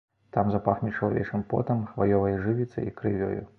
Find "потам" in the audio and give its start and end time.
1.53-1.85